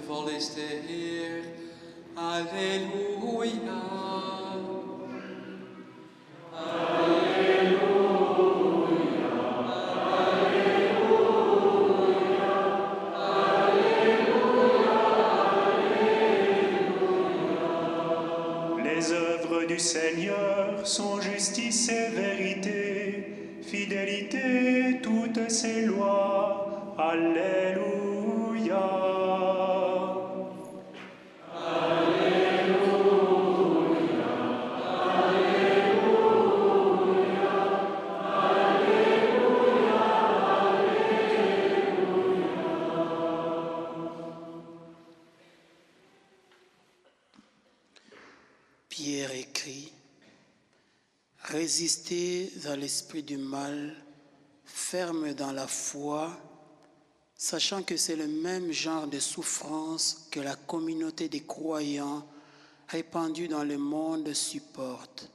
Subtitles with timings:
[0.00, 1.44] En liefdevol is de Heer.
[2.14, 3.89] Halleluja.
[51.70, 53.94] Résistez à l'esprit du mal,
[54.64, 56.36] ferme dans la foi,
[57.36, 62.26] sachant que c'est le même genre de souffrance que la communauté des croyants
[62.88, 65.30] répandue dans le monde supporte.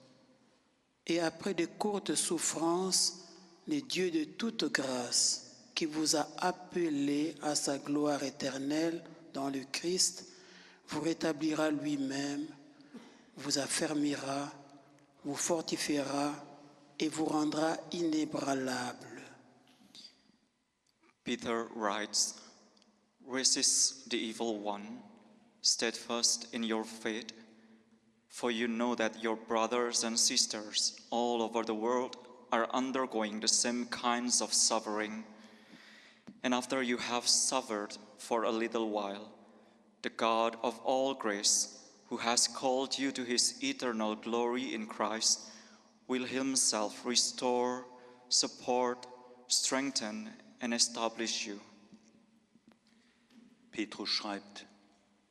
[1.08, 3.30] Et après de courtes souffrances,
[3.70, 9.02] le Dieu de toute grâce, qui vous a appelé à sa gloire éternelle
[9.34, 10.26] dans le Christ,
[10.90, 12.46] vous rétablira lui-même,
[13.38, 14.52] vous affermira,
[15.26, 16.34] vous fortifiera
[17.00, 19.22] et vous rendra inébranlable.
[21.24, 22.36] Peter writes,
[23.28, 25.00] Resist the evil one,
[25.62, 27.32] steadfast in your faith,
[28.30, 32.18] For you know that your brothers and sisters all over the world
[32.52, 35.24] are undergoing the same kinds of suffering.
[36.44, 39.32] And after you have suffered for a little while,
[40.02, 41.75] the God of all grace,
[42.16, 45.42] who has called you to his eternal glory in Christ,
[46.08, 47.84] will himself restore,
[48.30, 49.06] support,
[49.50, 50.30] strengthen,
[50.62, 51.60] and establish you.
[53.74, 54.66] Petrus schreibt,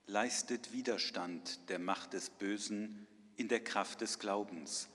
[0.07, 4.89] leistet Widerstand der Macht des Bösen in der Kraft des Glaubens.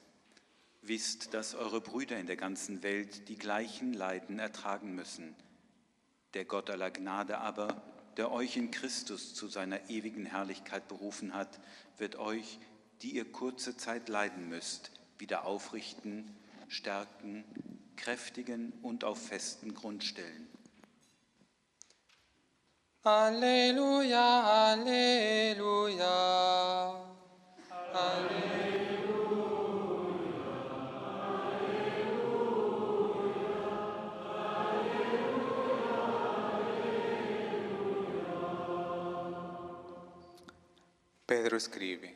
[0.83, 5.33] Wisst, dass eure Brüder in der ganzen Welt die gleichen Leiden ertragen müssen.
[6.35, 7.81] Der Gott aller Gnade aber,
[8.19, 11.57] der euch in Christus zu seiner ewigen Herrlichkeit berufen hat,
[11.97, 12.59] wird euch,
[13.01, 16.35] die ihr kurze Zeit leiden müsst, wieder aufrichten,
[16.67, 17.45] stärken,
[17.95, 20.49] kräftigen und auf festen Grund stellen.
[23.05, 26.09] Halleluja, Halleluja.
[41.29, 42.15] Pedro escribe,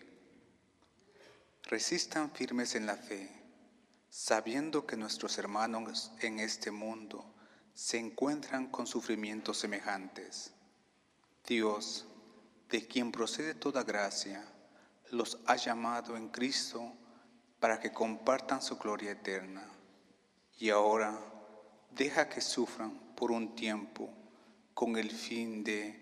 [1.66, 3.30] resistan firmes en la fe,
[4.10, 7.24] sabiendo que nuestros hermanos en este mundo
[7.76, 10.52] se encuentran con sufrimientos semejantes.
[11.46, 12.08] Dios,
[12.70, 14.44] de quien procede toda gracia,
[15.12, 16.82] los ha llamado en Cristo
[17.60, 19.64] para que compartan su gloria eterna.
[20.58, 21.20] Y ahora
[21.92, 24.10] deja que sufran por un tiempo
[24.74, 26.00] con el fin de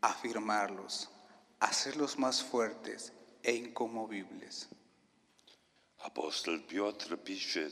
[0.00, 1.10] afirmarlos,
[1.59, 3.11] hacerlos más fuertes
[3.43, 4.67] e inconmovibles.
[5.99, 7.71] Apostel Piotr pisze,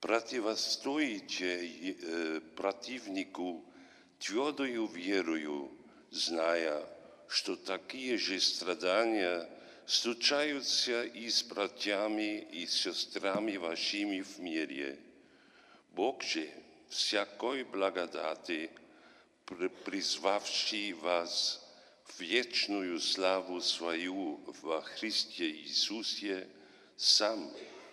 [0.00, 3.64] Противостойте э, противнику
[4.18, 5.70] твердою верою,
[6.10, 6.86] зная,
[7.28, 9.48] что такие же страдания
[9.86, 14.98] случаются и с братьями и с сестрами вашими в мире.
[15.92, 16.48] Бог же
[16.88, 18.70] всякой благодати,
[19.44, 21.69] при- призвавший вас в
[22.18, 26.48] вечную славу свою во Христе Иисусе,
[26.96, 27.52] сам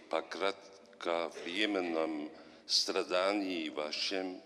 [0.10, 2.32] по кратковременном
[2.66, 4.42] страдании вашем,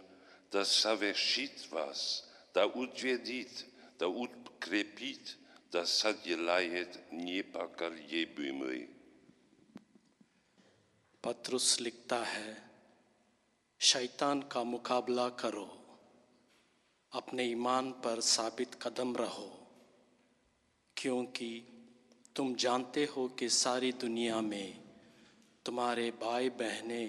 [0.51, 3.65] да совершит вас, да утвердит,
[3.99, 5.37] да укрепит,
[5.71, 8.89] да соделает непоколебимый.
[11.23, 12.63] पत्रुस लिखता है
[13.79, 15.83] शैतान का मुकाबला करो
[17.13, 19.60] अपने ईमान पर साबित कदम रहो
[21.02, 21.60] کیونکہ
[22.34, 24.72] تم جانتے ہو کہ ساری دنیا میں
[25.64, 27.08] تمہارے بھائی بہنیں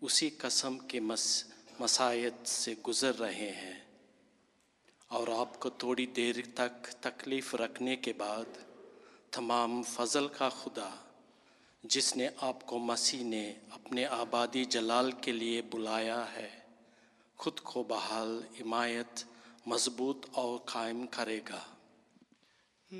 [0.00, 1.44] اسی قسم کے مس
[1.80, 3.80] مسائد سے گزر رہے ہیں۔
[5.08, 8.58] اور آپ کو تھوڑی دیر تک تکلیف رکھنے کے بعد
[9.30, 10.90] تمام فضل کا خدا،
[11.82, 16.58] جس نے آپ کو مسیح نے اپنے آبادی جلال کے لیے بلایا ہے،
[17.36, 19.24] خود کو بحال، حمایت،
[19.66, 21.60] مضبوط اور قائم کرے گا۔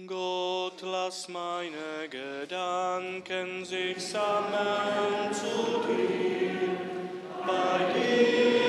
[0.07, 6.79] Gott, lass meine Gedanken sich sammeln zu dir.
[7.47, 8.62] Bei dir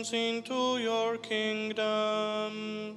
[0.00, 2.96] nations into your kingdom.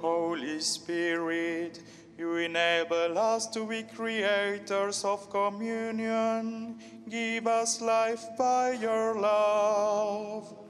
[0.00, 1.82] Holy Spirit,
[2.16, 6.78] you enable us to be creators of communion.
[7.08, 10.67] Give us life by your love.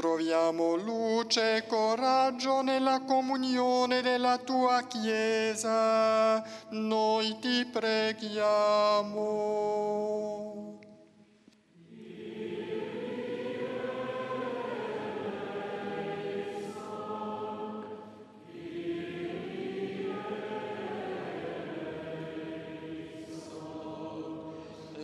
[0.00, 9.10] Troviamo luce e coraggio nella comunione della tua Chiesa, noi ti preghiamo.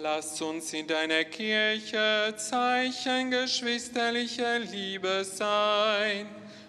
[0.08, 6.28] Lass uns in deiner Kirche Zeichen geschwisterlicher Liebe sein.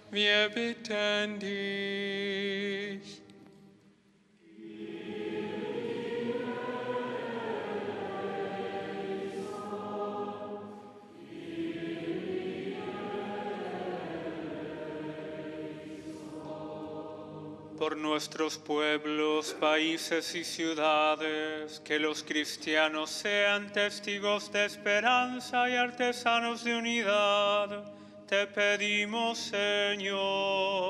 [0.10, 3.17] Wir bitten dich.
[17.78, 26.64] Por nuestros pueblos, países y ciudades, que los cristianos sean testigos de esperanza y artesanos
[26.64, 27.84] de unidad.
[28.28, 30.87] Te pedimos, Señor.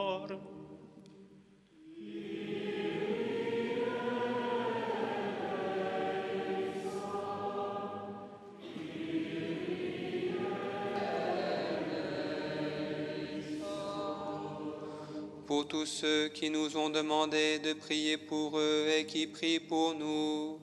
[15.68, 20.60] Tous ceux qui nous ont demandé de prier pour eux et qui prient pour nous,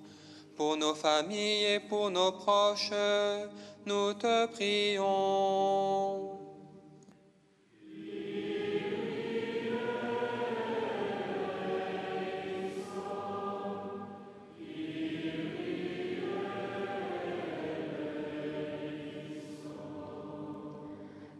[0.56, 2.90] pour nos familles et pour nos proches,
[3.84, 6.40] nous te prions.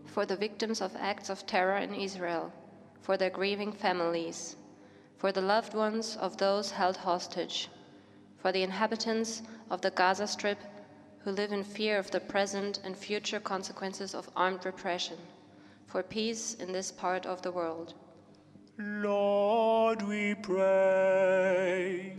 [0.06, 2.52] For the victims of acts of terror in Israel,
[3.04, 4.56] for their grieving families,
[5.18, 7.68] for the loved ones of those held hostage,
[8.38, 10.58] for the inhabitants of the Gaza Strip
[11.18, 15.18] who live in fear of the present and future consequences of armed repression,
[15.87, 17.92] for peace in this part of the world.
[18.78, 22.16] Lord, we pray.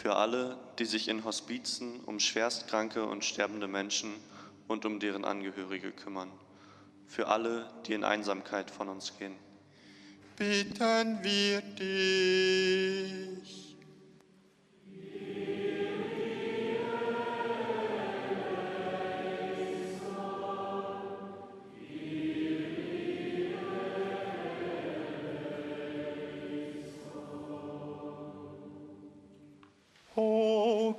[0.00, 4.14] Für alle, die sich in Hospizen um schwerstkranke und sterbende Menschen
[4.66, 6.30] und um deren Angehörige kümmern.
[7.06, 9.36] Für alle, die in Einsamkeit von uns gehen.
[10.38, 13.69] Bitten wir dich.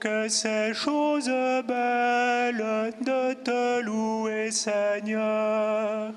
[0.01, 1.29] Que ces choses
[1.67, 6.11] belles de te louer, Seigneur.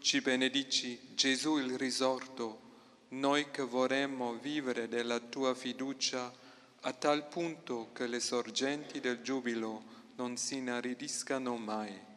[0.00, 2.68] Ci benedici Gesù il risorto,
[3.10, 6.32] noi che vorremmo vivere della tua fiducia
[6.80, 9.84] a tal punto che le sorgenti del giubilo
[10.16, 12.08] non si inaridiscano mai.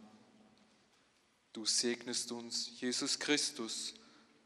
[1.52, 3.94] Du segnest uns, Jesus Christus,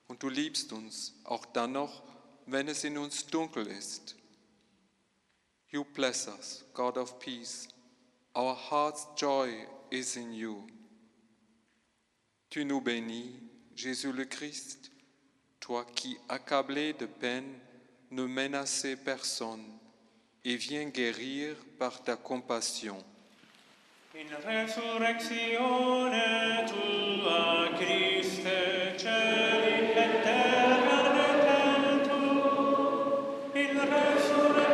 [0.08, 2.04] und du liebst uns, auch dann noch,
[2.46, 4.16] wenn es in uns dunkel ist.
[5.70, 7.68] You bless us, God of peace.
[8.34, 10.68] Our heart's joy is in you.
[12.50, 13.36] Tu nous bénis,
[13.76, 14.92] Jésus le Christ,
[15.60, 17.54] toi qui, accablé de peine,
[18.12, 19.66] ne menaçais personne
[20.46, 23.04] et viens guérir par ta compassion.
[24.16, 28.48] In resurrectione tua, Christe,
[28.98, 32.42] celi et terra retentur.
[33.54, 34.67] In resurrectione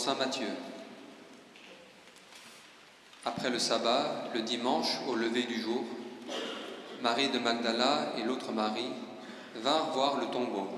[0.00, 0.48] Saint Matthieu.
[3.26, 5.84] Après le sabbat, le dimanche au lever du jour,
[7.02, 8.92] Marie de Magdala et l'autre Marie
[9.56, 10.68] vinrent voir le tombeau.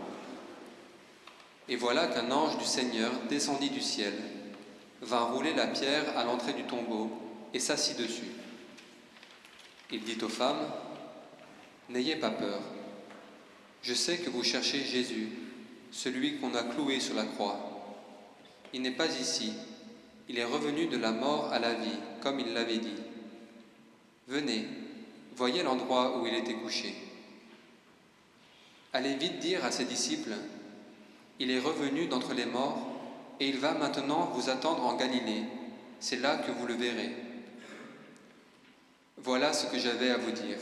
[1.69, 4.13] Et voilà qu'un ange du Seigneur descendit du ciel,
[5.03, 7.09] vint rouler la pierre à l'entrée du tombeau
[7.55, 8.33] et s'assit dessus.
[9.93, 10.67] Il dit aux femmes,
[11.91, 12.61] N'ayez pas peur,
[13.83, 15.29] je sais que vous cherchez Jésus,
[15.93, 17.72] celui qu'on a cloué sur la croix.
[18.73, 19.53] Il n'est pas ici,
[20.29, 22.95] il est revenu de la mort à la vie, comme il l'avait dit.
[24.29, 24.67] Venez,
[25.37, 26.95] voyez l'endroit où il était couché.
[28.93, 30.35] Allez vite dire à ses disciples,
[31.39, 32.89] il est revenu d'entre les morts,
[33.41, 35.45] et il va maintenant vous attendre en Galilée,
[36.01, 37.15] c'est là que vous le verrez.
[39.19, 40.59] Voilà ce que j'avais à vous dire.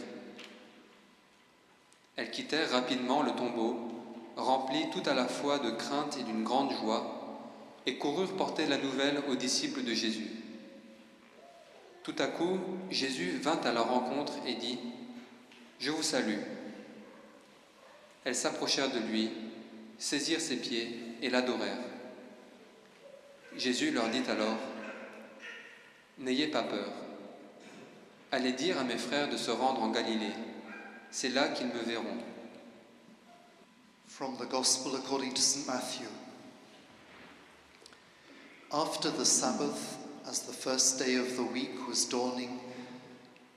[2.16, 3.88] Elles quittèrent rapidement le tombeau,
[4.36, 7.19] remplies tout à la fois de crainte et d'une grande joie,
[7.86, 10.28] et coururent porter la nouvelle aux disciples de Jésus.
[12.02, 12.58] Tout à coup,
[12.90, 14.78] Jésus vint à leur rencontre et dit,
[15.78, 16.40] Je vous salue.
[18.24, 19.30] Elles s'approchèrent de lui,
[19.98, 21.78] saisirent ses pieds et l'adorèrent.
[23.56, 24.56] Jésus leur dit alors,
[26.18, 26.92] N'ayez pas peur.
[28.32, 30.32] Allez dire à mes frères de se rendre en Galilée.
[31.10, 32.18] C'est là qu'ils me verront.
[34.06, 35.66] From the Gospel according to St.
[35.66, 36.06] Matthew.
[38.72, 42.60] After the Sabbath, as the first day of the week was dawning,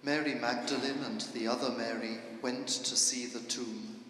[0.02, 4.04] Mary Magdalene and the other Mary went to see the tomb.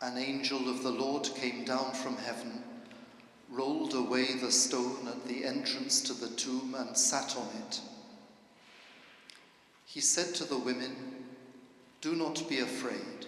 [0.00, 2.64] An angel of the Lord came down from heaven,
[3.48, 7.80] rolled away the stone at the entrance to the tomb, and sat on it.
[9.86, 10.96] He said to the women,
[12.00, 13.26] Do not be afraid.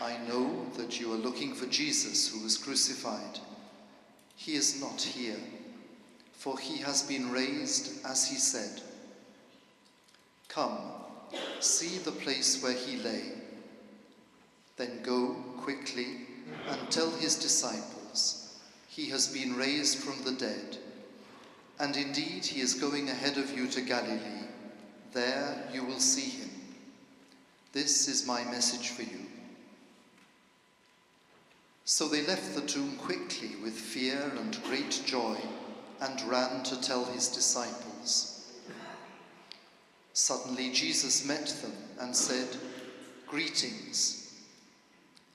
[0.00, 3.38] I know that you are looking for Jesus who was crucified.
[4.36, 5.40] He is not here,
[6.32, 8.82] for he has been raised as he said.
[10.48, 10.78] Come,
[11.60, 13.32] see the place where he lay.
[14.76, 16.26] Then go quickly
[16.68, 20.78] and tell his disciples, He has been raised from the dead.
[21.78, 24.46] And indeed, he is going ahead of you to Galilee.
[25.12, 26.50] There you will see him.
[27.72, 29.26] This is my message for you.
[31.84, 35.36] So they left the tomb quickly with fear and great joy
[36.00, 38.52] and ran to tell his disciples.
[40.12, 42.48] Suddenly Jesus met them and said,
[43.26, 44.40] Greetings.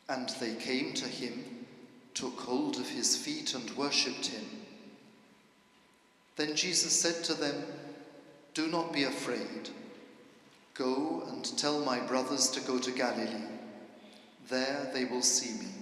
[0.10, 1.66] And they came to him,
[2.14, 4.46] took hold of his feet, and worshipped him.
[6.38, 7.64] Then Jesus said to them,
[8.54, 9.70] Do not be afraid.
[10.76, 13.48] Go and tell my brothers to go to Galilee.
[14.48, 15.77] There they will see me.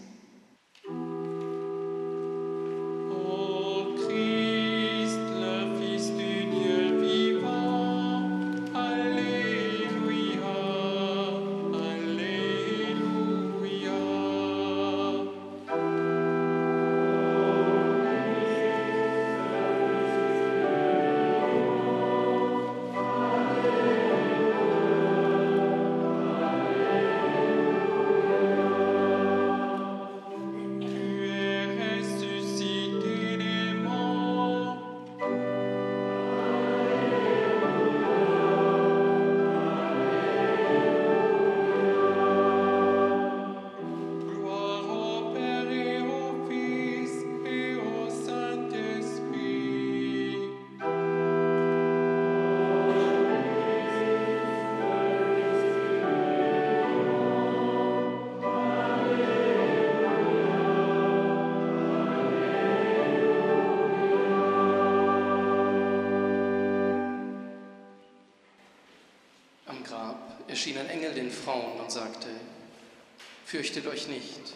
[73.45, 74.55] Fürchtet euch nicht,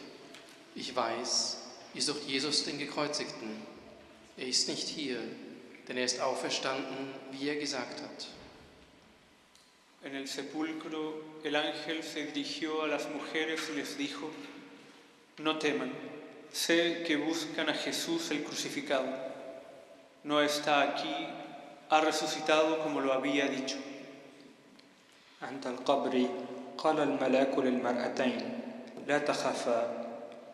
[0.74, 1.58] ich weiß,
[1.94, 3.62] ihr sucht Jesus den Gekreuzigten.
[4.36, 5.18] Er ist nicht hier,
[5.88, 8.28] denn er ist auferstanden, wie er gesagt hat.
[10.04, 14.30] En el sepulcro el ángel se dirigió a las mujeres y les dijo,
[15.38, 15.92] no teman,
[16.52, 19.08] sé que buscan a Jesús el crucificado.
[20.24, 21.26] No está aquí,
[21.88, 23.76] ha resucitado como lo había dicho.
[25.42, 26.28] عند القبر
[26.78, 28.57] قال الملاك للمرأتين
[29.09, 30.05] لا تخافا.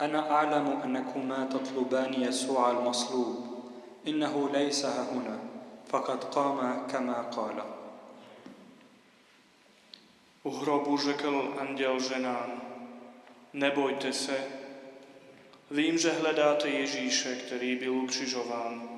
[0.02, 3.64] أنا أعلم أنكما تطلبان يسوع المصلوب.
[4.08, 5.40] إنه ليس هنا.
[5.92, 7.64] فقد قام كما قال.
[10.44, 12.62] U hrobu řekl anděl ženám,
[13.54, 14.48] nebojte se,
[15.72, 18.90] vím, že hledáte Ježíše, který byl ukřižován.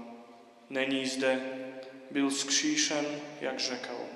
[0.69, 1.41] Není zde,
[2.11, 3.05] byl zkříšen,
[3.41, 4.06] jak řekl.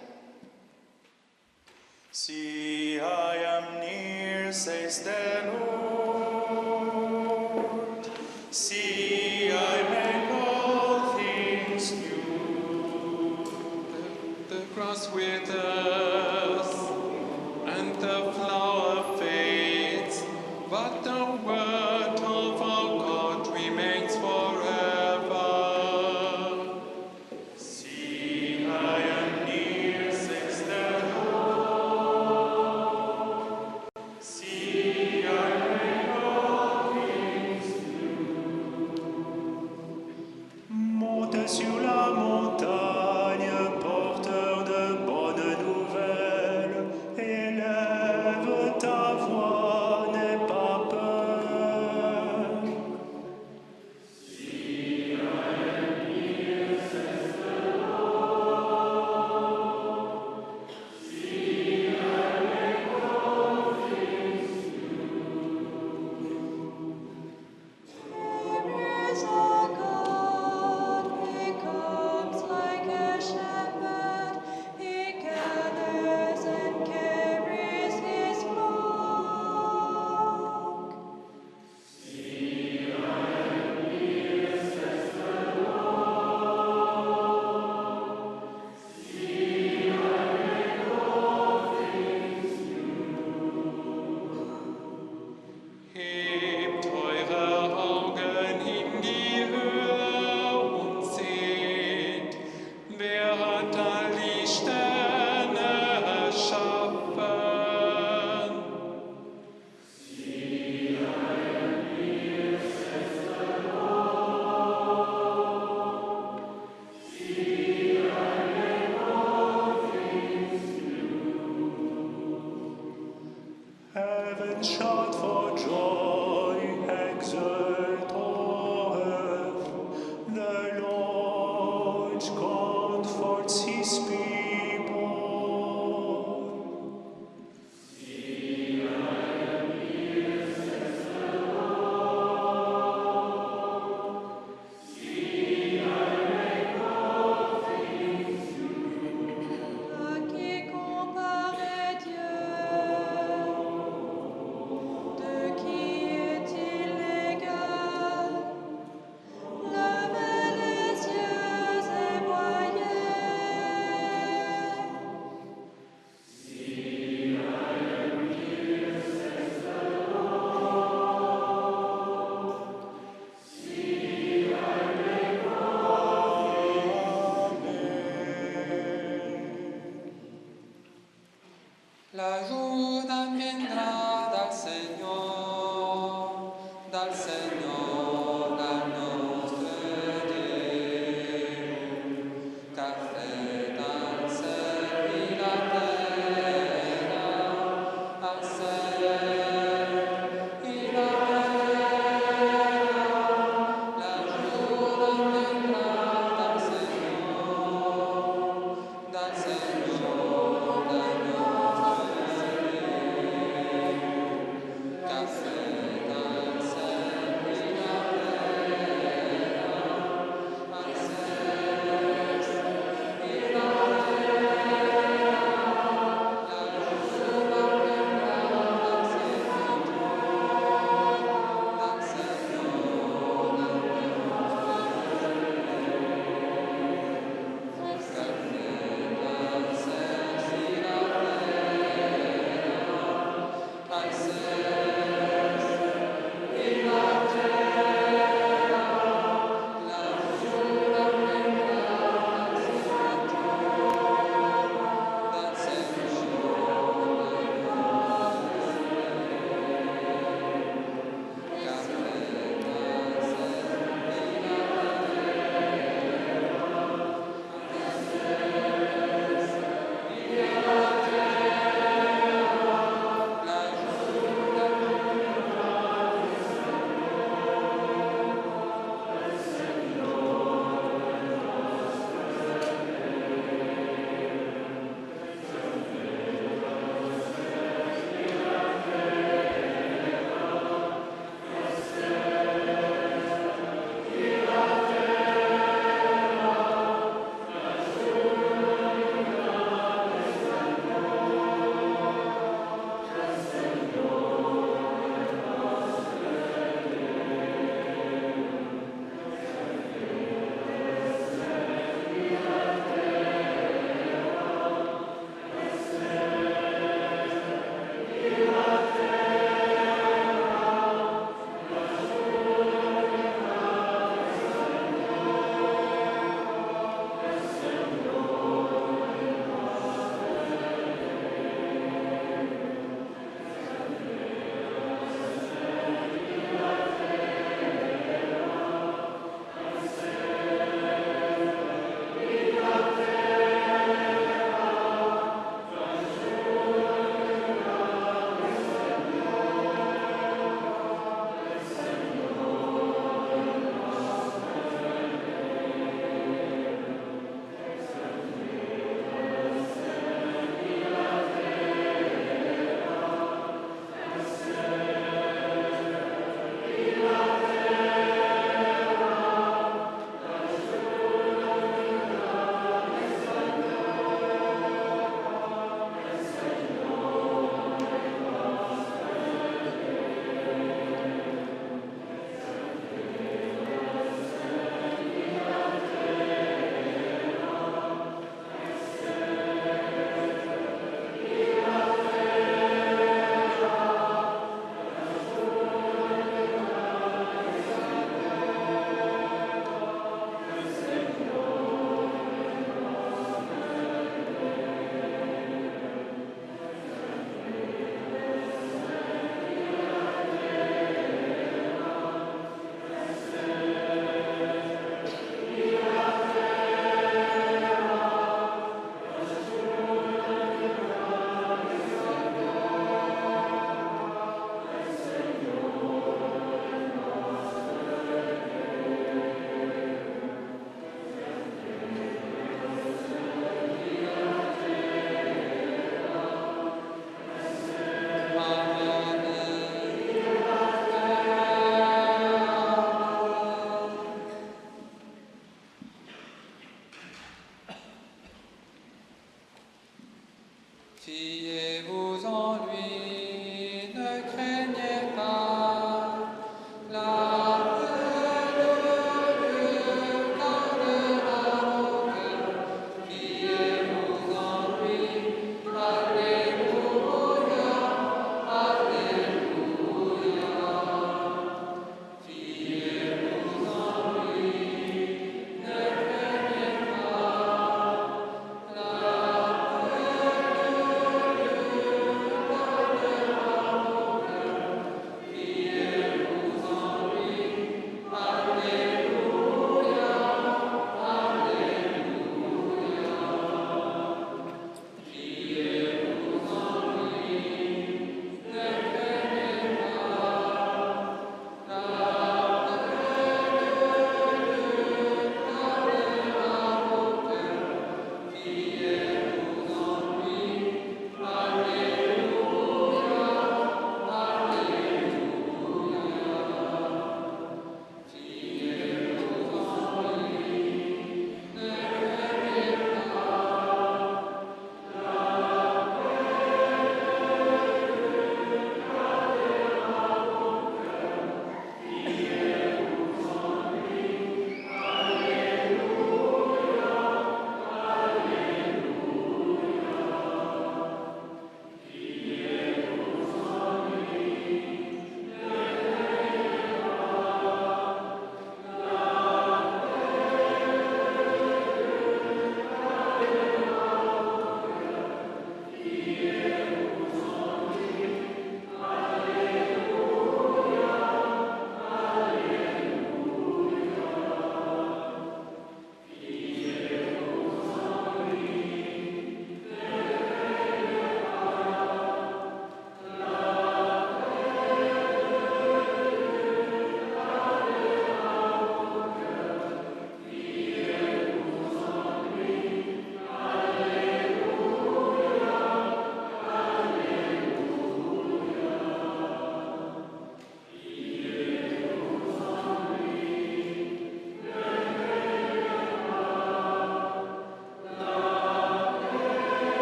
[2.13, 5.50] See, I am near, says the
[6.43, 6.91] Lord.
[8.52, 13.47] See, I make all things new.
[14.50, 15.50] The, the cross with